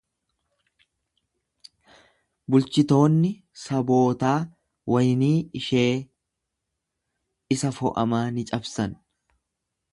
Bulchitoonni 2.55 3.31
sabootaa 3.65 4.33
waynii 4.95 5.31
ishee 5.61 5.87
isa 7.59 7.75
fo'amaa 7.83 8.25
ni 8.39 8.51
cabsan. 8.53 9.01